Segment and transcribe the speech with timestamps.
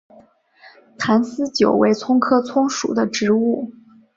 [0.97, 3.71] 坛丝韭为葱科葱属的植物。